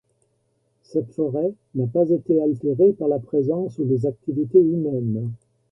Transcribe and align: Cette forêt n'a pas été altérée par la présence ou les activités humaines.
Cette 0.81 1.11
forêt 1.13 1.53
n'a 1.75 1.85
pas 1.85 2.09
été 2.09 2.41
altérée 2.41 2.93
par 2.93 3.07
la 3.07 3.19
présence 3.19 3.77
ou 3.77 3.85
les 3.85 4.07
activités 4.07 4.57
humaines. 4.57 5.29